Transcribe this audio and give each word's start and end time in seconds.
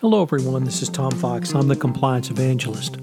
Hello, 0.00 0.22
everyone. 0.22 0.62
This 0.62 0.80
is 0.80 0.88
Tom 0.88 1.10
Fox. 1.10 1.52
I'm 1.56 1.66
the 1.66 1.74
Compliance 1.74 2.30
Evangelist. 2.30 2.98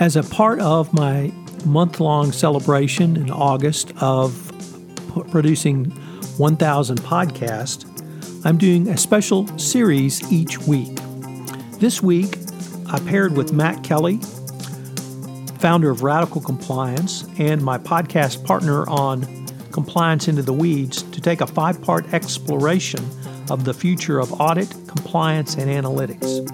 As 0.00 0.16
a 0.16 0.22
part 0.22 0.58
of 0.60 0.94
my 0.94 1.30
month 1.66 2.00
long 2.00 2.32
celebration 2.32 3.18
in 3.18 3.30
August 3.30 3.92
of 4.00 4.50
producing 5.30 5.90
1,000 6.38 7.02
podcasts, 7.02 7.84
I'm 8.46 8.56
doing 8.56 8.88
a 8.88 8.96
special 8.96 9.46
series 9.58 10.32
each 10.32 10.56
week. 10.60 10.98
This 11.80 12.02
week, 12.02 12.38
I 12.86 12.98
paired 13.00 13.36
with 13.36 13.52
Matt 13.52 13.84
Kelly, 13.84 14.20
founder 15.58 15.90
of 15.90 16.02
Radical 16.02 16.40
Compliance, 16.40 17.26
and 17.36 17.62
my 17.62 17.76
podcast 17.76 18.42
partner 18.46 18.88
on 18.88 19.46
Compliance 19.70 20.28
Into 20.28 20.40
the 20.40 20.54
Weeds 20.54 21.02
to 21.02 21.20
take 21.20 21.42
a 21.42 21.46
five 21.46 21.82
part 21.82 22.10
exploration 22.14 23.04
of 23.50 23.64
the 23.64 23.74
future 23.74 24.18
of 24.18 24.40
audit, 24.40 24.70
compliance, 24.86 25.54
and 25.56 25.70
analytics. 25.70 26.50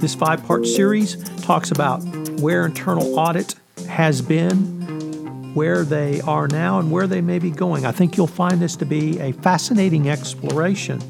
This 0.00 0.14
five 0.14 0.44
part 0.44 0.66
series 0.66 1.16
talks 1.42 1.70
about 1.70 2.02
where 2.40 2.66
internal 2.66 3.18
audit 3.18 3.54
has 3.88 4.20
been, 4.20 5.54
where 5.54 5.84
they 5.84 6.20
are 6.22 6.48
now, 6.48 6.78
and 6.78 6.90
where 6.90 7.06
they 7.06 7.20
may 7.20 7.38
be 7.38 7.50
going. 7.50 7.84
I 7.84 7.92
think 7.92 8.16
you'll 8.16 8.26
find 8.26 8.60
this 8.60 8.76
to 8.76 8.86
be 8.86 9.18
a 9.20 9.32
fascinating 9.32 10.08
exploration 10.08 11.00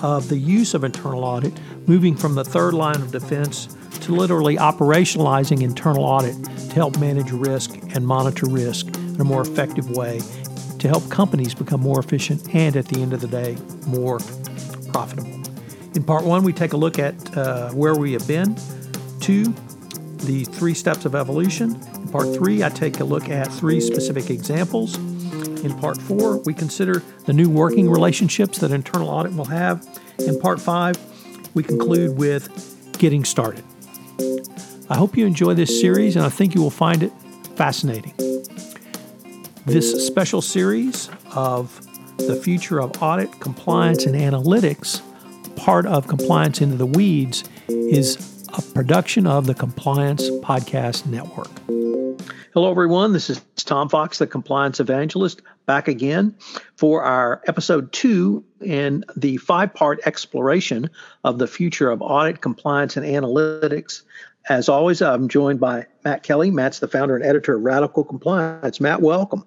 of 0.00 0.28
the 0.28 0.36
use 0.36 0.74
of 0.74 0.84
internal 0.84 1.24
audit, 1.24 1.58
moving 1.88 2.16
from 2.16 2.34
the 2.34 2.44
third 2.44 2.74
line 2.74 3.00
of 3.00 3.10
defense 3.10 3.74
to 4.00 4.14
literally 4.14 4.56
operationalizing 4.56 5.62
internal 5.62 6.04
audit 6.04 6.36
to 6.44 6.74
help 6.74 6.98
manage 6.98 7.30
risk 7.30 7.76
and 7.94 8.06
monitor 8.06 8.46
risk 8.46 8.94
in 8.96 9.20
a 9.20 9.24
more 9.24 9.42
effective 9.42 9.90
way 9.90 10.20
to 10.78 10.88
help 10.88 11.08
companies 11.10 11.54
become 11.54 11.80
more 11.80 11.98
efficient 11.98 12.54
and, 12.54 12.76
at 12.76 12.86
the 12.86 13.00
end 13.00 13.12
of 13.12 13.20
the 13.20 13.28
day, 13.28 13.56
more 13.86 14.18
profitable. 14.86 15.40
In 15.94 16.02
part 16.02 16.24
one, 16.24 16.44
we 16.44 16.52
take 16.52 16.72
a 16.72 16.76
look 16.76 16.98
at 16.98 17.36
uh, 17.36 17.70
where 17.70 17.94
we 17.94 18.12
have 18.12 18.26
been, 18.26 18.56
two, 19.20 19.54
the 20.18 20.44
three 20.44 20.74
steps 20.74 21.04
of 21.04 21.14
evolution. 21.14 21.74
In 21.94 22.08
part 22.08 22.34
three, 22.34 22.62
I 22.62 22.68
take 22.68 23.00
a 23.00 23.04
look 23.04 23.28
at 23.28 23.50
three 23.52 23.80
specific 23.80 24.30
examples. 24.30 24.96
In 25.64 25.76
part 25.78 26.00
four, 26.00 26.38
we 26.38 26.54
consider 26.54 27.02
the 27.24 27.32
new 27.32 27.48
working 27.48 27.90
relationships 27.90 28.58
that 28.58 28.70
internal 28.70 29.08
audit 29.08 29.34
will 29.34 29.46
have. 29.46 29.86
In 30.18 30.38
part 30.38 30.60
five, 30.60 30.96
we 31.54 31.62
conclude 31.62 32.16
with 32.16 32.92
getting 32.98 33.24
started. 33.24 33.64
I 34.88 34.96
hope 34.96 35.16
you 35.16 35.26
enjoy 35.26 35.54
this 35.54 35.80
series 35.80 36.14
and 36.16 36.24
I 36.24 36.28
think 36.28 36.54
you 36.54 36.62
will 36.62 36.70
find 36.70 37.02
it 37.02 37.12
fascinating. 37.56 38.14
This 39.64 40.06
special 40.06 40.40
series 40.40 41.10
of 41.34 41.80
the 42.18 42.36
future 42.36 42.80
of 42.80 43.02
audit, 43.02 43.40
compliance, 43.40 44.06
and 44.06 44.14
analytics, 44.14 45.00
part 45.56 45.86
of 45.86 46.08
Compliance 46.08 46.60
Into 46.60 46.76
the 46.76 46.86
Weeds, 46.86 47.44
is 47.68 48.44
a 48.56 48.62
production 48.72 49.26
of 49.26 49.46
the 49.46 49.54
Compliance 49.54 50.28
Podcast 50.40 51.06
Network. 51.06 51.50
Hello, 52.52 52.70
everyone. 52.70 53.12
This 53.12 53.28
is 53.28 53.40
Tom 53.56 53.88
Fox, 53.88 54.18
the 54.18 54.26
Compliance 54.26 54.80
Evangelist, 54.80 55.42
back 55.66 55.88
again 55.88 56.34
for 56.76 57.02
our 57.02 57.42
episode 57.46 57.92
two 57.92 58.42
in 58.60 59.04
the 59.14 59.36
five 59.36 59.74
part 59.74 60.00
exploration 60.06 60.88
of 61.22 61.38
the 61.38 61.46
future 61.46 61.90
of 61.90 62.00
audit, 62.00 62.40
compliance, 62.40 62.96
and 62.96 63.04
analytics. 63.04 64.02
As 64.48 64.68
always, 64.68 65.02
I'm 65.02 65.28
joined 65.28 65.60
by 65.60 65.86
Matt 66.04 66.22
Kelly. 66.22 66.50
Matt's 66.50 66.78
the 66.78 66.88
founder 66.88 67.14
and 67.14 67.24
editor 67.24 67.56
of 67.56 67.62
Radical 67.62 68.04
Compliance. 68.04 68.80
Matt, 68.80 69.02
welcome. 69.02 69.44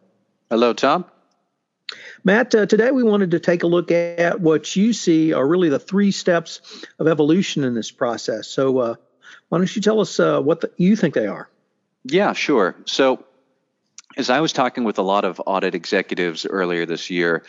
Hello, 0.50 0.73
Tom. 0.73 1.06
Matt, 2.23 2.53
uh, 2.53 2.66
today 2.66 2.92
we 2.92 3.03
wanted 3.03 3.31
to 3.31 3.39
take 3.39 3.64
a 3.64 3.67
look 3.67 3.92
at 3.92 4.39
what 4.39 4.75
you 4.75 4.94
see 4.94 5.34
are 5.34 5.48
really 5.48 5.70
the 5.70 5.80
three 5.80 6.12
steps 6.12 6.86
of 7.00 7.08
evolution 7.08 7.64
in 7.64 7.73
this 7.73 7.92
process. 7.92 8.48
So, 8.48 8.78
uh, 8.80 8.95
why 9.50 9.58
don't 9.58 9.75
you 9.75 9.81
tell 9.81 10.00
us 10.00 10.20
uh, 10.20 10.42
what 10.42 10.62
the, 10.62 10.72
you 10.78 10.95
think 10.95 11.14
they 11.14 11.28
are? 11.28 11.50
Yeah, 12.03 12.34
sure. 12.34 12.75
So, 12.86 13.25
as 14.17 14.30
I 14.30 14.42
was 14.42 14.53
talking 14.53 14.84
with 14.84 14.97
a 14.97 15.03
lot 15.03 15.25
of 15.25 15.41
audit 15.46 15.75
executives 15.75 16.46
earlier 16.46 16.85
this 16.85 17.09
year, 17.09 17.44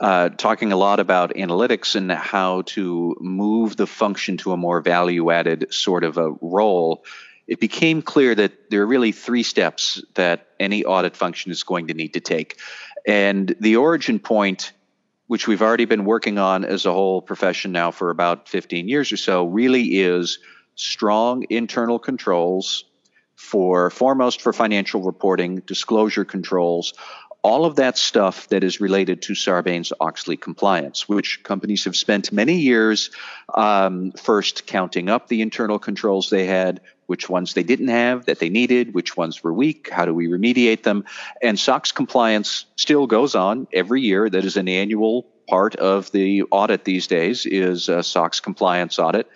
uh, 0.00 0.30
talking 0.30 0.72
a 0.72 0.76
lot 0.76 1.00
about 1.00 1.34
analytics 1.34 1.94
and 1.94 2.10
how 2.10 2.62
to 2.62 3.16
move 3.20 3.76
the 3.76 3.86
function 3.86 4.36
to 4.38 4.52
a 4.52 4.56
more 4.56 4.80
value 4.80 5.30
added 5.30 5.72
sort 5.72 6.02
of 6.02 6.18
a 6.18 6.30
role, 6.40 7.04
it 7.46 7.60
became 7.60 8.02
clear 8.02 8.34
that 8.34 8.70
there 8.70 8.82
are 8.82 8.86
really 8.86 9.12
three 9.12 9.42
steps 9.42 10.02
that 10.14 10.48
any 10.58 10.84
audit 10.84 11.16
function 11.16 11.52
is 11.52 11.62
going 11.62 11.88
to 11.88 11.94
need 11.94 12.14
to 12.14 12.20
take. 12.20 12.58
And 13.06 13.54
the 13.60 13.76
origin 13.76 14.18
point, 14.18 14.72
which 15.26 15.46
we've 15.46 15.62
already 15.62 15.84
been 15.84 16.04
working 16.04 16.38
on 16.38 16.64
as 16.64 16.86
a 16.86 16.92
whole 16.92 17.20
profession 17.20 17.72
now 17.72 17.90
for 17.90 18.10
about 18.10 18.48
15 18.48 18.88
years 18.88 19.12
or 19.12 19.16
so, 19.16 19.44
really 19.44 20.00
is 20.00 20.38
strong 20.74 21.44
internal 21.50 21.98
controls 21.98 22.84
for 23.36 23.90
foremost 23.90 24.40
for 24.40 24.52
financial 24.52 25.02
reporting, 25.02 25.56
disclosure 25.66 26.24
controls, 26.24 26.94
all 27.44 27.66
of 27.66 27.76
that 27.76 27.98
stuff 27.98 28.48
that 28.48 28.64
is 28.64 28.80
related 28.80 29.20
to 29.20 29.34
Sarbanes 29.34 29.92
Oxley 30.00 30.38
compliance, 30.38 31.06
which 31.06 31.42
companies 31.42 31.84
have 31.84 31.94
spent 31.94 32.32
many 32.32 32.56
years 32.56 33.10
um, 33.54 34.12
first 34.12 34.66
counting 34.66 35.10
up 35.10 35.28
the 35.28 35.42
internal 35.42 35.78
controls 35.78 36.30
they 36.30 36.46
had, 36.46 36.80
which 37.06 37.28
ones 37.28 37.54
they 37.54 37.62
didn't 37.62 37.88
have 37.88 38.26
that 38.26 38.38
they 38.38 38.48
needed, 38.48 38.94
which 38.94 39.16
ones 39.16 39.42
were 39.42 39.52
weak, 39.52 39.90
how 39.90 40.04
do 40.04 40.14
we 40.14 40.26
remediate 40.26 40.82
them. 40.82 41.04
And 41.42 41.58
SOX 41.58 41.92
compliance 41.92 42.66
still 42.76 43.06
goes 43.06 43.34
on 43.34 43.66
every 43.72 44.02
year. 44.02 44.28
That 44.28 44.44
is 44.44 44.56
an 44.56 44.68
annual 44.68 45.26
part 45.48 45.76
of 45.76 46.10
the 46.12 46.42
audit 46.44 46.84
these 46.84 47.06
days 47.06 47.46
is 47.46 47.88
a 47.88 48.02
SOX 48.02 48.40
compliance 48.40 48.98
audit. 48.98 49.28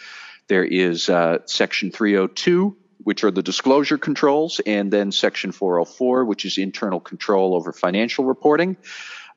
There 0.48 0.64
is 0.64 1.08
uh, 1.08 1.38
Section 1.46 1.90
302 1.90 2.76
which 3.04 3.24
are 3.24 3.30
the 3.30 3.42
disclosure 3.42 3.96
controls, 3.96 4.60
and 4.66 4.92
then 4.92 5.12
Section 5.12 5.52
404, 5.52 6.24
which 6.24 6.44
is 6.44 6.58
internal 6.58 7.00
control 7.00 7.54
over 7.54 7.72
financial 7.72 8.24
reporting. 8.24 8.76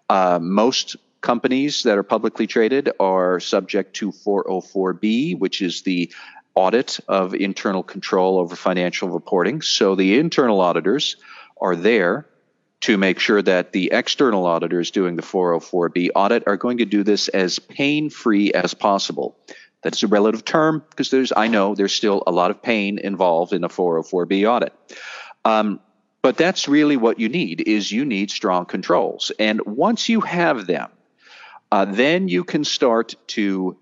Uh, 0.09 0.39
most 0.41 0.97
companies 1.21 1.83
that 1.83 1.97
are 1.97 2.03
publicly 2.03 2.47
traded 2.47 2.91
are 2.99 3.39
subject 3.39 3.95
to 3.95 4.11
404B, 4.11 5.39
which 5.39 5.61
is 5.61 5.83
the 5.83 6.11
audit 6.56 7.00
of 7.07 7.34
internal 7.34 7.84
control 7.84 8.39
over 8.39 8.56
financial 8.56 9.09
reporting. 9.09 9.62
So 9.62 9.95
the 9.95 10.19
internal 10.19 10.62
auditors 10.62 11.16
are 11.59 11.75
there 11.75 12.28
to 12.81 12.97
make 12.97 13.19
sure 13.19 13.41
that 13.41 13.72
the 13.72 13.91
external 13.94 14.45
auditors 14.45 14.91
doing 14.91 15.16
the 15.16 15.22
404B 15.22 16.09
audit 16.16 16.44
are 16.47 16.57
going 16.57 16.79
to 16.79 16.85
do 16.85 17.03
this 17.03 17.28
as 17.28 17.59
pain 17.59 18.09
free 18.09 18.51
as 18.53 18.73
possible. 18.73 19.38
That's 19.84 20.03
a 20.03 20.07
relative 20.07 20.45
term 20.45 20.84
because 20.90 21.09
there's, 21.09 21.31
I 21.35 21.47
know 21.47 21.75
there's 21.75 21.94
still 21.94 22.23
a 22.25 22.31
lot 22.31 22.51
of 22.51 22.61
pain 22.61 23.00
involved 23.00 23.53
in 23.53 23.63
a 23.63 23.69
404B 23.69 24.50
audit. 24.50 24.73
Um, 25.45 25.79
but 26.22 26.38
that's 26.38 26.67
really 26.67 26.97
what 26.97 27.19
you 27.19 27.29
need 27.29 27.61
is 27.61 27.91
you 27.91 28.06
need 28.06 28.29
strong 28.29 28.66
controls. 28.66 29.31
And 29.40 29.61
once 29.66 30.07
you 30.07 30.22
have 30.22 30.67
them, 30.67 30.90
uh, 31.72 31.85
then 31.85 32.28
you 32.28 32.44
can 32.44 32.63
start 32.63 33.16
to 33.28 33.78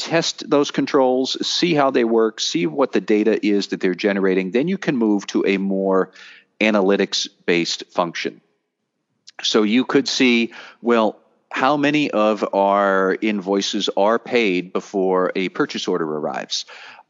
test 0.00 0.48
those 0.48 0.70
controls, 0.70 1.36
see 1.46 1.74
how 1.74 1.90
they 1.90 2.04
work, 2.04 2.40
see 2.40 2.66
what 2.66 2.92
the 2.92 3.02
data 3.02 3.38
is 3.46 3.68
that 3.68 3.80
they're 3.80 3.94
generating. 3.94 4.50
Then 4.50 4.66
you 4.66 4.78
can 4.78 4.96
move 4.96 5.26
to 5.28 5.44
a 5.46 5.58
more 5.58 6.10
analytics 6.58 7.28
based 7.44 7.84
function. 7.92 8.40
So 9.42 9.62
you 9.62 9.84
could 9.84 10.08
see, 10.08 10.52
well, 10.80 11.20
how 11.50 11.76
many 11.76 12.10
of 12.10 12.54
our 12.54 13.16
invoices 13.20 13.90
are 13.96 14.18
paid 14.18 14.72
before 14.72 15.32
a 15.36 15.48
purchase 15.50 15.86
order 15.86 16.04
arrives. 16.04 16.64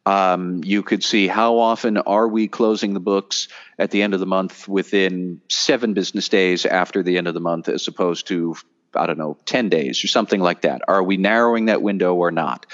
Um, 0.06 0.64
you 0.64 0.82
could 0.82 1.04
see 1.04 1.28
how 1.28 1.58
often 1.58 1.98
are 1.98 2.26
we 2.26 2.48
closing 2.48 2.94
the 2.94 3.00
books 3.00 3.48
at 3.78 3.90
the 3.90 4.02
end 4.02 4.14
of 4.14 4.20
the 4.20 4.26
month 4.26 4.66
within 4.66 5.42
seven 5.48 5.92
business 5.94 6.28
days 6.28 6.66
after 6.66 7.02
the 7.02 7.18
end 7.18 7.28
of 7.28 7.34
the 7.34 7.40
month, 7.40 7.68
as 7.68 7.86
opposed 7.86 8.28
to 8.28 8.56
I 8.94 9.06
don't 9.06 9.18
know 9.18 9.36
ten 9.44 9.68
days 9.68 10.04
or 10.04 10.08
something 10.08 10.40
like 10.40 10.62
that. 10.62 10.82
Are 10.88 11.02
we 11.02 11.16
narrowing 11.16 11.66
that 11.66 11.82
window 11.82 12.14
or 12.14 12.30
not? 12.30 12.66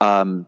Um, 0.00 0.46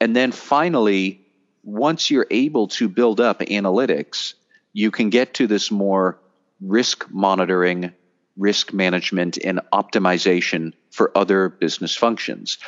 and 0.00 0.16
then 0.16 0.32
finally, 0.32 1.20
once 1.62 2.10
you're 2.10 2.26
able 2.30 2.68
to 2.68 2.88
build 2.88 3.20
up 3.20 3.40
analytics, 3.40 4.34
you 4.72 4.90
can 4.90 5.10
get 5.10 5.34
to 5.34 5.46
this 5.46 5.70
more 5.70 6.18
risk 6.60 7.06
monitoring 7.10 7.92
risk 8.36 8.72
management 8.72 9.38
and 9.44 9.60
optimization 9.72 10.72
for 10.90 11.16
other 11.16 11.48
business 11.48 11.94
functions. 11.94 12.58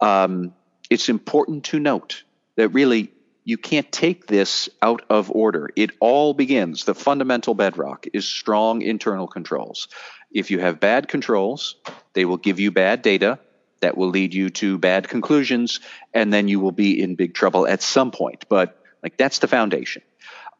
Um, 0.00 0.54
it's 0.88 1.08
important 1.08 1.64
to 1.66 1.78
note 1.78 2.24
that 2.56 2.70
really 2.70 3.12
you 3.44 3.56
can't 3.56 3.90
take 3.90 4.26
this 4.26 4.68
out 4.82 5.02
of 5.08 5.30
order. 5.30 5.70
It 5.76 5.90
all 6.00 6.34
begins, 6.34 6.84
the 6.84 6.94
fundamental 6.94 7.54
bedrock 7.54 8.06
is 8.12 8.26
strong 8.26 8.82
internal 8.82 9.26
controls. 9.26 9.88
If 10.30 10.50
you 10.50 10.60
have 10.60 10.78
bad 10.78 11.08
controls, 11.08 11.76
they 12.12 12.24
will 12.24 12.36
give 12.36 12.60
you 12.60 12.70
bad 12.70 13.02
data 13.02 13.38
that 13.80 13.96
will 13.96 14.10
lead 14.10 14.34
you 14.34 14.50
to 14.50 14.78
bad 14.78 15.08
conclusions, 15.08 15.80
and 16.12 16.32
then 16.32 16.48
you 16.48 16.60
will 16.60 16.72
be 16.72 17.00
in 17.00 17.16
big 17.16 17.34
trouble 17.34 17.66
at 17.66 17.82
some 17.82 18.10
point. 18.10 18.44
But 18.48 18.76
like 19.02 19.16
that's 19.16 19.38
the 19.38 19.48
foundation. 19.48 20.02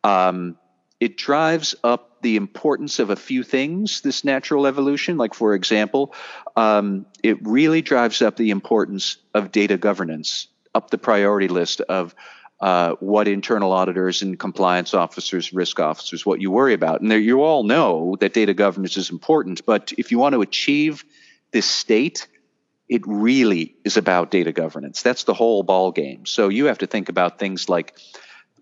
Um, 0.03 0.56
it 0.99 1.17
drives 1.17 1.75
up 1.85 2.23
the 2.23 2.37
importance 2.37 2.99
of 2.99 3.11
a 3.11 3.17
few 3.17 3.43
things, 3.43 4.00
this 4.00 4.25
natural 4.25 4.67
evolution. 4.67 5.19
Like, 5.19 5.35
for 5.35 5.55
example, 5.55 6.15
um, 6.56 7.06
it 7.23 7.38
really 7.47 7.83
drives 7.83 8.23
up 8.23 8.37
the 8.37 8.50
importance 8.50 9.19
of 9.35 9.53
data 9.53 9.76
governance. 9.76 10.49
up 10.75 10.91
the 10.91 10.99
priority 10.99 11.49
list 11.49 11.81
of 11.81 12.15
uh, 12.61 12.95
what 13.01 13.27
internal 13.27 13.73
auditors 13.73 14.23
and 14.23 14.39
compliance 14.39 14.93
officers, 14.93 15.53
risk 15.53 15.81
officers, 15.81 16.27
what 16.27 16.41
you 16.41 16.51
worry 16.51 16.75
about. 16.75 17.01
And 17.01 17.11
there, 17.11 17.19
you 17.19 17.43
all 17.43 17.65
know 17.65 18.17
that 18.21 18.35
data 18.35 18.53
governance 18.53 18.97
is 18.97 19.11
important, 19.11 19.65
but 19.65 19.93
if 19.97 20.11
you 20.11 20.19
want 20.19 20.35
to 20.35 20.43
achieve 20.43 21.05
this 21.53 21.67
state, 21.67 22.29
it 22.89 23.03
really 23.07 23.77
is 23.85 23.97
about 23.97 24.31
data 24.31 24.53
governance. 24.53 25.03
That's 25.03 25.25
the 25.25 25.35
whole 25.35 25.62
ball 25.62 25.93
game. 25.93 26.27
So 26.27 26.49
you 26.49 26.67
have 26.67 26.79
to 26.79 26.87
think 26.87 27.09
about 27.09 27.39
things 27.39 27.69
like 27.69 27.97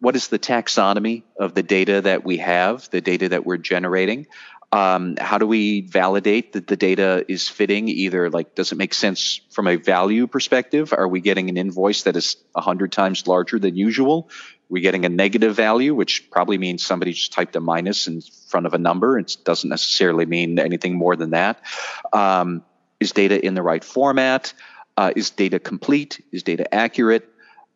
what 0.01 0.15
is 0.15 0.29
the 0.29 0.39
taxonomy 0.39 1.25
of 1.41 1.55
the 1.55 1.63
data 1.63 2.03
that 2.03 2.25
we 2.25 2.37
have, 2.37 2.89
the 2.91 3.01
data 3.01 3.31
that 3.31 3.45
we're 3.45 3.57
generating? 3.57 4.27
Um, 4.71 5.17
how 5.19 5.39
do 5.39 5.47
we 5.47 5.81
validate 5.81 6.53
that 6.53 6.67
the 6.67 6.77
data 6.77 7.25
is 7.27 7.49
fitting? 7.49 7.89
Either 7.89 8.29
like, 8.29 8.55
does 8.55 8.71
it 8.71 8.77
make 8.77 8.93
sense 8.93 9.41
from 9.51 9.67
a 9.67 9.77
value 9.77 10.27
perspective? 10.27 10.93
Are 10.93 11.09
we 11.09 11.21
getting 11.21 11.49
an 11.49 11.57
invoice 11.57 12.03
that 12.03 12.17
is 12.17 12.37
100 12.53 12.93
times 12.93 13.27
larger 13.27 13.59
than 13.59 13.77
usual? 13.77 14.29
Are 14.31 14.69
we 14.69 14.83
getting 14.83 15.07
a 15.07 15.09
negative 15.09 15.57
value, 15.57 15.95
which 15.95 16.31
probably 16.31 16.59
means 16.59 16.85
somebody 16.85 17.15
just 17.15 17.33
typed 17.33 17.57
a 17.57 17.61
minus 17.61 18.09
in 18.09 18.21
front 18.21 18.67
of 18.67 18.75
a 18.75 18.79
number. 18.79 19.19
It 19.19 19.39
doesn't 19.43 19.71
necessarily 19.71 20.27
mean 20.27 20.59
anything 20.59 20.97
more 20.97 21.17
than 21.17 21.31
that. 21.31 21.63
Um, 22.13 22.63
is 23.01 23.13
data 23.13 23.43
in 23.43 23.55
the 23.55 23.63
right 23.63 23.83
format? 23.83 24.53
Uh, 24.99 25.13
is 25.17 25.31
data 25.31 25.59
complete? 25.59 26.23
Is 26.31 26.43
data 26.43 26.75
accurate? 26.75 27.27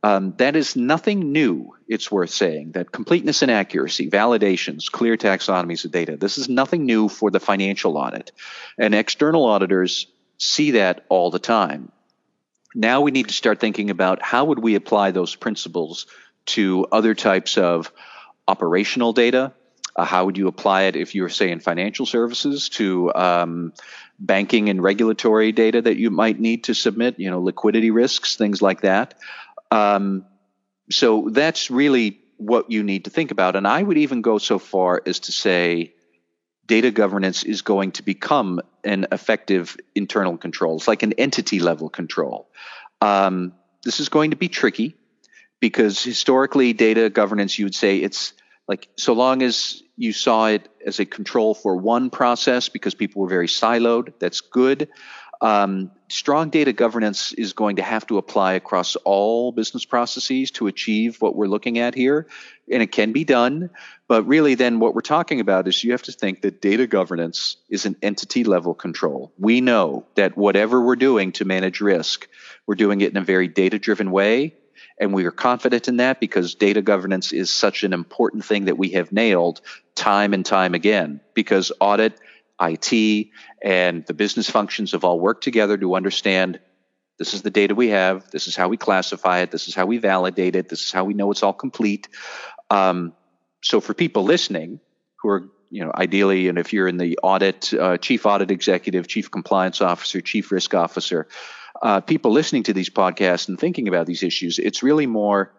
Um, 0.04 0.34
that 0.38 0.56
is 0.56 0.75
nothing 0.75 1.31
new, 1.31 1.76
it's 1.87 2.10
worth 2.10 2.31
saying. 2.31 2.72
That 2.72 2.90
completeness 2.90 3.43
and 3.43 3.50
accuracy, 3.50 4.10
validations, 4.10 4.90
clear 4.90 5.16
taxonomies 5.16 5.84
of 5.84 5.93
data, 5.93 6.16
this 6.16 6.38
is 6.38 6.49
nothing 6.49 6.87
new 6.87 7.08
for 7.08 7.31
the 7.31 7.38
financial 7.38 7.96
audit. 7.96 8.32
And 8.78 8.94
external 8.94 9.44
auditors 9.44 10.08
see 10.38 10.72
that 10.72 11.04
all 11.08 11.31
the 11.31 11.38
time. 11.38 11.93
Now 12.75 13.02
we 13.02 13.12
need 13.12 13.28
to 13.28 13.34
start 13.34 13.60
thinking 13.60 13.90
about 13.90 14.22
how 14.22 14.46
would 14.46 14.58
we 14.58 14.75
apply 14.75 15.12
those 15.12 15.37
principles 15.37 16.06
to 16.46 16.87
other 16.90 17.14
types 17.14 17.56
of 17.56 17.93
operational 18.48 19.12
data, 19.12 19.52
uh, 19.94 20.05
how 20.05 20.25
would 20.25 20.38
you 20.38 20.48
apply 20.48 20.82
it 20.82 20.96
if 20.96 21.14
you 21.14 21.22
were, 21.22 21.28
say, 21.28 21.50
in 21.50 21.60
financial 21.60 22.06
services 22.06 22.70
to 22.70 23.12
um, 23.14 23.72
banking 24.19 24.69
and 24.69 24.82
regulatory 24.82 25.52
data 25.52 25.82
that 25.82 25.96
you 25.96 26.10
might 26.10 26.40
need 26.40 26.64
to 26.64 26.75
submit, 26.75 27.20
you 27.20 27.31
know, 27.31 27.40
liquidity 27.40 27.90
risks, 27.90 28.37
things 28.37 28.62
like 28.62 28.81
that? 28.81 29.14
Um, 29.72 30.26
so 30.90 31.28
that's 31.30 31.70
really 31.70 32.20
what 32.36 32.70
you 32.70 32.82
need 32.82 33.06
to 33.06 33.10
think 33.10 33.30
about. 33.30 33.56
And 33.56 33.66
I 33.66 33.82
would 33.82 33.96
even 33.96 34.20
go 34.20 34.36
so 34.36 34.58
far 34.58 35.02
as 35.06 35.20
to 35.20 35.32
say 35.32 35.94
data 36.66 36.90
governance 36.90 37.42
is 37.42 37.62
going 37.62 37.92
to 37.92 38.02
become 38.02 38.60
an 38.84 39.06
effective 39.10 39.76
internal 39.94 40.36
control. 40.36 40.76
It's 40.76 40.88
like 40.88 41.02
an 41.02 41.14
entity 41.14 41.58
level 41.58 41.88
control. 41.88 42.50
Um, 43.00 43.54
this 43.82 43.98
is 43.98 44.10
going 44.10 44.32
to 44.32 44.36
be 44.36 44.48
tricky 44.48 44.94
because 45.58 46.02
historically, 46.02 46.74
data 46.74 47.08
governance, 47.08 47.58
you 47.58 47.64
would 47.64 47.74
say 47.74 47.96
it's 47.98 48.34
like 48.69 48.88
so 48.96 49.14
long 49.14 49.42
as 49.42 49.82
you 49.96 50.12
saw 50.12 50.46
it 50.48 50.69
as 50.86 51.00
a 51.00 51.06
control 51.06 51.54
for 51.54 51.76
one 51.76 52.10
process 52.10 52.69
because 52.69 52.94
people 52.94 53.22
were 53.22 53.28
very 53.28 53.48
siloed, 53.48 54.12
that's 54.19 54.40
good. 54.40 54.88
Um, 55.42 55.90
strong 56.08 56.50
data 56.50 56.72
governance 56.72 57.32
is 57.32 57.52
going 57.52 57.76
to 57.76 57.82
have 57.82 58.06
to 58.06 58.16
apply 58.16 58.52
across 58.52 58.94
all 58.96 59.50
business 59.50 59.84
processes 59.84 60.52
to 60.52 60.68
achieve 60.68 61.20
what 61.20 61.34
we're 61.34 61.48
looking 61.48 61.80
at 61.80 61.96
here. 61.96 62.28
And 62.70 62.80
it 62.80 62.92
can 62.92 63.12
be 63.12 63.24
done. 63.24 63.70
But 64.06 64.22
really, 64.22 64.54
then 64.54 64.78
what 64.78 64.94
we're 64.94 65.00
talking 65.00 65.40
about 65.40 65.66
is 65.66 65.82
you 65.82 65.90
have 65.90 66.02
to 66.04 66.12
think 66.12 66.42
that 66.42 66.62
data 66.62 66.86
governance 66.86 67.56
is 67.68 67.86
an 67.86 67.96
entity 68.02 68.44
level 68.44 68.72
control. 68.72 69.32
We 69.36 69.60
know 69.60 70.06
that 70.14 70.36
whatever 70.36 70.80
we're 70.80 70.96
doing 70.96 71.32
to 71.32 71.44
manage 71.44 71.80
risk, 71.80 72.28
we're 72.66 72.76
doing 72.76 73.00
it 73.00 73.10
in 73.10 73.16
a 73.16 73.24
very 73.24 73.48
data 73.48 73.80
driven 73.80 74.12
way 74.12 74.54
and 74.98 75.12
we 75.12 75.24
are 75.24 75.32
confident 75.32 75.88
in 75.88 75.96
that 75.96 76.20
because 76.20 76.54
data 76.54 76.82
governance 76.82 77.32
is 77.32 77.50
such 77.50 77.82
an 77.82 77.92
important 77.92 78.44
thing 78.44 78.66
that 78.66 78.78
we 78.78 78.90
have 78.90 79.10
nailed 79.10 79.60
time 79.96 80.32
and 80.32 80.46
time 80.46 80.74
again. 80.74 81.20
Because 81.34 81.72
audit, 81.80 82.20
IT, 82.60 83.28
and 83.62 84.04
the 84.06 84.14
business 84.14 84.50
functions 84.50 84.92
have 84.92 85.04
all 85.04 85.20
worked 85.20 85.44
together 85.44 85.76
to 85.78 85.94
understand 85.94 86.60
this 87.18 87.34
is 87.34 87.42
the 87.42 87.50
data 87.50 87.74
we 87.74 87.88
have, 87.88 88.30
this 88.30 88.48
is 88.48 88.56
how 88.56 88.68
we 88.68 88.76
classify 88.76 89.40
it, 89.40 89.50
this 89.50 89.68
is 89.68 89.74
how 89.74 89.86
we 89.86 89.98
validate 89.98 90.56
it, 90.56 90.68
this 90.68 90.82
is 90.82 90.92
how 90.92 91.04
we 91.04 91.14
know 91.14 91.30
it's 91.30 91.42
all 91.42 91.52
complete. 91.52 92.08
Um, 92.70 93.12
so 93.62 93.80
for 93.80 93.94
people 93.94 94.24
listening 94.24 94.80
who 95.20 95.28
are 95.28 95.44
you 95.70 95.82
know, 95.82 95.90
ideally, 95.94 96.48
and 96.48 96.58
if 96.58 96.74
you're 96.74 96.86
in 96.86 96.98
the 96.98 97.18
audit, 97.22 97.72
uh, 97.72 97.96
chief 97.96 98.26
audit 98.26 98.50
executive, 98.50 99.08
chief 99.08 99.30
compliance 99.30 99.80
officer, 99.80 100.20
chief 100.20 100.52
risk 100.52 100.74
officer, 100.74 101.28
uh, 101.80 102.00
people 102.00 102.30
listening 102.30 102.62
to 102.64 102.74
these 102.74 102.90
podcasts 102.90 103.48
and 103.48 103.58
thinking 103.58 103.88
about 103.88 104.06
these 104.06 104.22
issues, 104.22 104.58
it's 104.58 104.82
really 104.82 105.06
more 105.06 105.50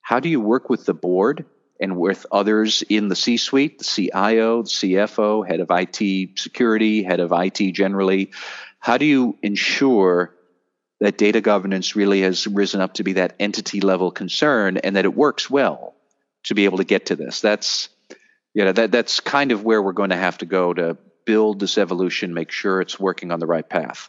how 0.00 0.20
do 0.20 0.30
you 0.30 0.40
work 0.40 0.70
with 0.70 0.86
the 0.86 0.94
board 0.94 1.44
and 1.80 1.96
with 1.96 2.26
others 2.32 2.82
in 2.88 3.08
the 3.08 3.16
C 3.16 3.36
suite, 3.36 3.78
the 3.78 3.84
CIO, 3.84 4.62
the 4.62 4.68
CFO, 4.68 5.46
head 5.46 5.60
of 5.60 5.68
IT 5.70 6.38
security, 6.38 7.02
head 7.02 7.20
of 7.20 7.32
IT 7.32 7.72
generally? 7.72 8.32
How 8.78 8.98
do 8.98 9.04
you 9.04 9.38
ensure 9.42 10.34
that 11.00 11.18
data 11.18 11.40
governance 11.40 11.96
really 11.96 12.22
has 12.22 12.46
risen 12.46 12.80
up 12.80 12.94
to 12.94 13.04
be 13.04 13.14
that 13.14 13.34
entity 13.38 13.80
level 13.80 14.10
concern 14.10 14.78
and 14.78 14.96
that 14.96 15.04
it 15.04 15.14
works 15.14 15.50
well 15.50 15.94
to 16.44 16.54
be 16.54 16.64
able 16.64 16.78
to 16.78 16.84
get 16.84 17.06
to 17.06 17.16
this? 17.16 17.40
That's 17.40 17.88
you 18.54 18.64
know 18.64 18.72
that 18.72 18.92
that's 18.92 19.20
kind 19.20 19.52
of 19.52 19.64
where 19.64 19.82
we're 19.82 19.92
going 19.92 20.10
to 20.10 20.16
have 20.16 20.38
to 20.38 20.46
go 20.46 20.72
to 20.72 20.96
build 21.26 21.60
this 21.60 21.76
evolution, 21.76 22.32
make 22.32 22.50
sure 22.50 22.80
it's 22.80 22.98
working 22.98 23.30
on 23.30 23.40
the 23.40 23.46
right 23.46 23.68
path. 23.68 24.08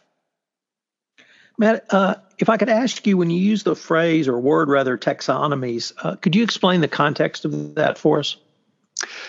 Matt, 1.58 1.86
uh, 1.90 2.14
if 2.38 2.48
I 2.48 2.56
could 2.56 2.68
ask 2.68 3.04
you, 3.06 3.16
when 3.16 3.30
you 3.30 3.40
use 3.40 3.64
the 3.64 3.74
phrase 3.74 4.28
or 4.28 4.38
word 4.38 4.68
rather 4.68 4.96
taxonomies, 4.96 5.92
uh, 6.02 6.14
could 6.16 6.36
you 6.36 6.44
explain 6.44 6.80
the 6.80 6.88
context 6.88 7.44
of 7.44 7.74
that 7.74 7.98
for 7.98 8.20
us? 8.20 8.36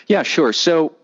Yeah, 0.07 0.23
sure. 0.23 0.53
So 0.53 0.95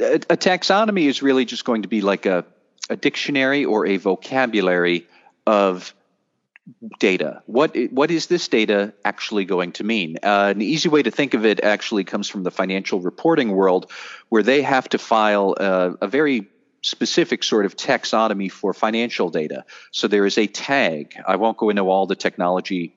a, 0.00 0.14
a 0.14 0.36
taxonomy 0.36 1.04
is 1.04 1.22
really 1.22 1.44
just 1.44 1.64
going 1.64 1.82
to 1.82 1.88
be 1.88 2.00
like 2.00 2.26
a, 2.26 2.44
a 2.90 2.96
dictionary 2.96 3.64
or 3.64 3.86
a 3.86 3.96
vocabulary 3.96 5.06
of 5.46 5.94
data. 6.98 7.42
What 7.46 7.76
what 7.90 8.10
is 8.10 8.26
this 8.26 8.48
data 8.48 8.94
actually 9.04 9.44
going 9.44 9.72
to 9.72 9.84
mean? 9.84 10.16
Uh, 10.22 10.52
an 10.54 10.62
easy 10.62 10.88
way 10.88 11.02
to 11.02 11.10
think 11.10 11.34
of 11.34 11.44
it 11.44 11.62
actually 11.62 12.04
comes 12.04 12.28
from 12.28 12.42
the 12.42 12.50
financial 12.50 13.00
reporting 13.00 13.52
world, 13.52 13.90
where 14.30 14.42
they 14.42 14.62
have 14.62 14.88
to 14.90 14.98
file 14.98 15.54
a, 15.58 15.94
a 16.00 16.08
very 16.08 16.48
specific 16.84 17.42
sort 17.42 17.64
of 17.64 17.76
taxonomy 17.76 18.52
for 18.52 18.74
financial 18.74 19.30
data. 19.30 19.64
So 19.90 20.06
there 20.06 20.26
is 20.26 20.36
a 20.36 20.46
tag. 20.46 21.14
I 21.26 21.36
won't 21.36 21.56
go 21.56 21.70
into 21.70 21.88
all 21.88 22.06
the 22.06 22.14
technology 22.14 22.94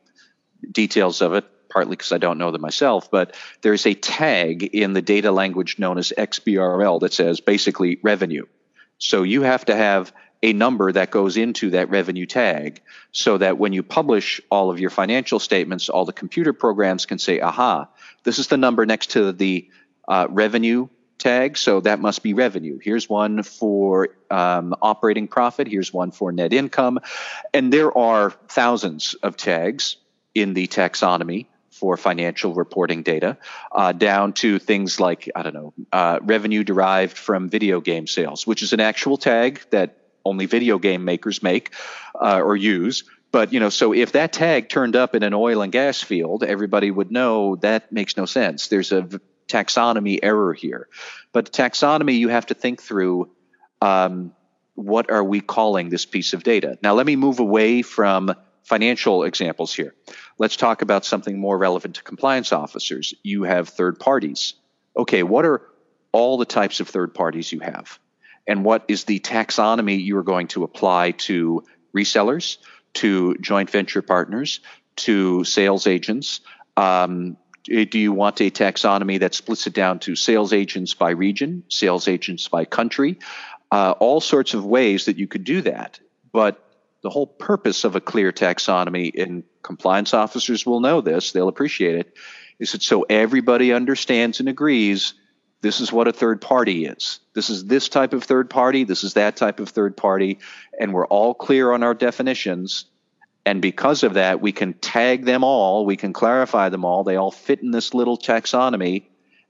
details 0.69 1.21
of 1.21 1.33
it, 1.33 1.45
partly 1.69 1.95
because 1.95 2.11
I 2.11 2.17
don't 2.17 2.37
know 2.37 2.51
them 2.51 2.61
myself, 2.61 3.09
but 3.09 3.35
there's 3.61 3.85
a 3.85 3.93
tag 3.93 4.63
in 4.63 4.91
the 4.91 5.01
data 5.01 5.31
language 5.31 5.79
known 5.79 5.97
as 5.97 6.11
XBRL 6.17 6.99
that 6.99 7.13
says 7.13 7.39
basically 7.39 7.99
revenue. 8.03 8.45
So 8.97 9.23
you 9.23 9.43
have 9.43 9.63
to 9.65 9.75
have 9.75 10.11
a 10.43 10.51
number 10.51 10.91
that 10.91 11.09
goes 11.09 11.37
into 11.37 11.69
that 11.71 11.89
revenue 11.89 12.25
tag 12.25 12.81
so 13.11 13.37
that 13.37 13.57
when 13.57 13.71
you 13.71 13.83
publish 13.83 14.41
all 14.51 14.69
of 14.69 14.79
your 14.79 14.89
financial 14.89 15.39
statements, 15.39 15.87
all 15.87 16.03
the 16.03 16.13
computer 16.13 16.51
programs 16.51 17.05
can 17.05 17.19
say, 17.19 17.39
aha, 17.39 17.87
this 18.23 18.37
is 18.37 18.47
the 18.47 18.57
number 18.57 18.85
next 18.85 19.11
to 19.11 19.31
the 19.31 19.69
uh, 20.07 20.27
revenue 20.29 20.89
tag, 21.17 21.57
so 21.57 21.81
that 21.81 21.99
must 21.99 22.23
be 22.23 22.33
revenue. 22.33 22.79
Here's 22.81 23.09
one 23.09 23.43
for 23.43 24.09
um, 24.29 24.75
operating 24.81 25.27
profit, 25.27 25.67
here's 25.67 25.91
one 25.93 26.11
for 26.11 26.31
net 26.31 26.53
income. 26.53 26.99
And 27.53 27.71
there 27.71 27.95
are 27.97 28.31
thousands 28.47 29.13
of 29.15 29.37
tags 29.37 29.97
in 30.35 30.53
the 30.53 30.67
taxonomy 30.67 31.47
for 31.71 31.95
financial 31.95 32.53
reporting 32.53 33.03
data, 33.03 33.37
uh, 33.71 33.91
down 33.91 34.33
to 34.33 34.57
things 34.57 34.99
like, 34.99 35.29
I 35.35 35.43
don't 35.43 35.53
know, 35.53 35.73
uh, 35.91 36.19
revenue 36.21 36.63
derived 36.63 37.17
from 37.17 37.49
video 37.49 37.81
game 37.81 38.07
sales, 38.07 38.47
which 38.47 38.63
is 38.63 38.73
an 38.73 38.79
actual 38.79 39.17
tag 39.17 39.61
that 39.69 39.97
only 40.25 40.45
video 40.45 40.79
game 40.79 41.05
makers 41.05 41.41
make 41.43 41.73
uh, 42.19 42.41
or 42.41 42.55
use. 42.55 43.03
But 43.31 43.53
you 43.53 43.59
know, 43.59 43.69
so 43.69 43.93
if 43.93 44.13
that 44.13 44.33
tag 44.33 44.69
turned 44.69 44.95
up 44.95 45.13
in 45.13 45.23
an 45.23 45.33
oil 45.33 45.61
and 45.61 45.71
gas 45.71 46.01
field, 46.01 46.43
everybody 46.43 46.89
would 46.89 47.11
know 47.11 47.57
that 47.57 47.91
makes 47.91 48.17
no 48.17 48.25
sense. 48.25 48.69
There's 48.69 48.91
a 48.91 49.07
taxonomy 49.47 50.19
error 50.21 50.53
here. 50.53 50.87
But 51.31 51.51
taxonomy, 51.51 52.17
you 52.17 52.29
have 52.29 52.47
to 52.47 52.53
think 52.53 52.81
through 52.81 53.29
um, 53.81 54.33
what 54.75 55.09
are 55.09 55.23
we 55.23 55.41
calling 55.41 55.89
this 55.89 56.05
piece 56.05 56.33
of 56.33 56.43
data. 56.43 56.77
Now, 56.81 56.93
let 56.93 57.05
me 57.05 57.15
move 57.15 57.39
away 57.39 57.81
from 57.81 58.33
financial 58.63 59.23
examples 59.23 59.73
here. 59.73 59.95
Let's 60.37 60.57
talk 60.57 60.81
about 60.81 61.05
something 61.05 61.39
more 61.39 61.57
relevant 61.57 61.95
to 61.95 62.03
compliance 62.03 62.51
officers. 62.51 63.13
You 63.23 63.43
have 63.43 63.69
third 63.69 63.99
parties. 63.99 64.53
Okay, 64.95 65.23
what 65.23 65.45
are 65.45 65.61
all 66.11 66.37
the 66.37 66.45
types 66.45 66.79
of 66.79 66.89
third 66.89 67.13
parties 67.13 67.51
you 67.51 67.59
have? 67.61 67.97
And 68.45 68.63
what 68.63 68.83
is 68.87 69.05
the 69.05 69.19
taxonomy 69.19 70.03
you 70.03 70.17
are 70.17 70.23
going 70.23 70.47
to 70.49 70.63
apply 70.63 71.11
to 71.11 71.63
resellers, 71.95 72.57
to 72.95 73.35
joint 73.37 73.69
venture 73.69 74.01
partners, 74.01 74.59
to 74.97 75.43
sales 75.43 75.87
agents, 75.87 76.41
um, 76.75 77.37
do 77.67 77.99
you 77.99 78.11
want 78.11 78.41
a 78.41 78.49
taxonomy 78.49 79.19
that 79.19 79.35
splits 79.35 79.67
it 79.67 79.73
down 79.73 79.99
to 79.99 80.15
sales 80.15 80.53
agents 80.53 80.93
by 80.93 81.11
region, 81.11 81.63
sales 81.69 82.07
agents 82.07 82.47
by 82.47 82.65
country, 82.65 83.19
uh, 83.71 83.93
all 83.99 84.21
sorts 84.21 84.53
of 84.53 84.65
ways 84.65 85.05
that 85.05 85.17
you 85.17 85.27
could 85.27 85.43
do 85.43 85.61
that. 85.61 85.99
But 86.31 86.63
The 87.03 87.09
whole 87.11 87.27
purpose 87.27 87.83
of 87.83 87.95
a 87.95 88.01
clear 88.01 88.31
taxonomy, 88.31 89.21
and 89.21 89.43
compliance 89.61 90.13
officers 90.13 90.65
will 90.65 90.79
know 90.79 91.01
this, 91.01 91.31
they'll 91.31 91.47
appreciate 91.47 91.95
it, 91.95 92.13
is 92.59 92.71
that 92.71 92.81
so 92.81 93.03
everybody 93.03 93.71
understands 93.71 94.39
and 94.39 94.49
agrees 94.49 95.13
this 95.61 95.79
is 95.79 95.91
what 95.91 96.07
a 96.07 96.11
third 96.13 96.41
party 96.41 96.85
is. 96.85 97.19
This 97.33 97.49
is 97.49 97.65
this 97.65 97.89
type 97.89 98.13
of 98.13 98.23
third 98.23 98.49
party, 98.49 98.83
this 98.83 99.03
is 99.03 99.13
that 99.13 99.37
type 99.37 99.59
of 99.59 99.69
third 99.69 99.95
party, 99.95 100.39
and 100.79 100.93
we're 100.93 101.07
all 101.07 101.33
clear 101.33 101.71
on 101.71 101.83
our 101.83 101.93
definitions. 101.93 102.85
And 103.47 103.61
because 103.61 104.03
of 104.03 104.15
that, 104.15 104.41
we 104.41 104.51
can 104.51 104.73
tag 104.73 105.23
them 105.23 105.41
all, 105.41 105.85
we 105.85 105.95
can 105.95 106.11
clarify 106.11 106.67
them 106.67 106.83
all. 106.83 107.05
They 107.05 107.15
all 107.15 107.31
fit 107.31 107.61
in 107.61 107.71
this 107.71 107.93
little 107.93 108.17
taxonomy, 108.17 109.05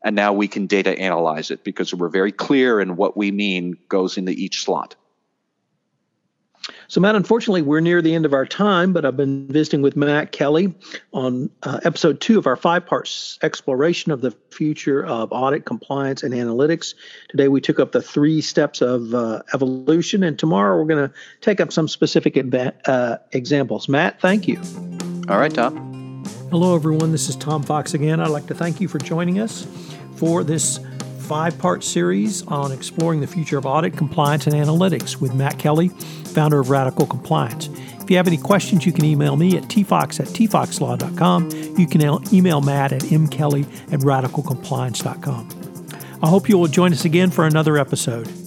and 0.05 0.15
now 0.15 0.33
we 0.33 0.47
can 0.47 0.67
data 0.67 0.95
analyze 0.95 1.49
it 1.49 1.63
because 1.63 1.95
we're 1.95 2.07
very 2.07 2.31
clear 2.31 2.79
in 2.79 2.95
what 2.95 3.17
we 3.17 3.31
mean 3.31 3.75
goes 3.89 4.19
into 4.19 4.33
each 4.33 4.63
slot. 4.63 4.95
So, 6.89 7.01
Matt, 7.01 7.15
unfortunately, 7.15 7.61
we're 7.61 7.79
near 7.79 8.01
the 8.01 8.13
end 8.13 8.25
of 8.25 8.33
our 8.33 8.45
time, 8.45 8.93
but 8.93 9.05
I've 9.05 9.17
been 9.17 9.47
visiting 9.47 9.81
with 9.81 9.95
Matt 9.95 10.31
Kelly 10.31 10.73
on 11.13 11.49
uh, 11.63 11.79
episode 11.83 12.19
two 12.21 12.37
of 12.37 12.47
our 12.47 12.55
five 12.55 12.85
parts 12.85 13.39
exploration 13.41 14.11
of 14.11 14.21
the 14.21 14.31
future 14.51 15.05
of 15.05 15.31
audit, 15.31 15.65
compliance, 15.65 16.23
and 16.23 16.33
analytics. 16.33 16.93
Today, 17.29 17.47
we 17.47 17.61
took 17.61 17.79
up 17.79 17.91
the 17.91 18.01
three 18.01 18.41
steps 18.41 18.81
of 18.81 19.13
uh, 19.13 19.43
evolution, 19.53 20.23
and 20.23 20.37
tomorrow, 20.37 20.77
we're 20.77 20.87
going 20.87 21.09
to 21.09 21.13
take 21.41 21.61
up 21.61 21.71
some 21.71 21.87
specific 21.87 22.35
adva- 22.35 22.75
uh, 22.85 23.17
examples. 23.31 23.87
Matt, 23.87 24.19
thank 24.19 24.47
you. 24.47 24.59
All 25.29 25.37
right, 25.37 25.53
Tom. 25.53 26.23
Hello, 26.49 26.75
everyone. 26.75 27.11
This 27.11 27.27
is 27.27 27.35
Tom 27.35 27.63
Fox 27.63 27.93
again. 27.93 28.19
I'd 28.19 28.29
like 28.29 28.47
to 28.47 28.55
thank 28.55 28.79
you 28.79 28.87
for 28.87 28.99
joining 28.99 29.39
us 29.39 29.67
for 30.15 30.43
this 30.43 30.79
five 31.27 31.57
part 31.59 31.83
series 31.83 32.41
on 32.47 32.71
exploring 32.71 33.19
the 33.19 33.27
future 33.27 33.57
of 33.57 33.65
audit, 33.65 33.97
compliance, 33.97 34.47
and 34.47 34.55
analytics 34.55 35.19
with 35.19 35.33
Matt 35.33 35.59
Kelly, 35.59 35.89
founder 35.89 36.59
of 36.59 36.69
Radical 36.69 37.05
Compliance. 37.05 37.67
If 38.01 38.09
you 38.09 38.15
have 38.15 38.27
any 38.27 38.37
questions, 38.37 38.85
you 38.85 38.93
can 38.93 39.03
email 39.03 39.35
me 39.35 39.57
at 39.57 39.63
tfox 39.63 40.21
at 40.21 40.27
tfoxlaw.com. 40.27 41.51
You 41.77 41.85
can 41.85 42.33
email 42.33 42.61
Matt 42.61 42.93
at 42.93 43.01
mkelly 43.01 43.65
at 43.91 43.99
radicalcompliance.com. 43.99 45.49
I 46.23 46.29
hope 46.29 46.47
you 46.47 46.57
will 46.57 46.67
join 46.67 46.93
us 46.93 47.03
again 47.03 47.29
for 47.29 47.45
another 47.45 47.77
episode. 47.77 48.46